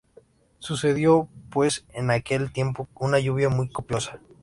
Sucedió, 0.57 1.29
pues, 1.51 1.85
en 1.89 2.09
aquel 2.09 2.51
tiempo, 2.51 2.87
una 2.95 3.19
lluvia 3.19 3.49
muy 3.49 3.69
copiosa. 3.69 4.17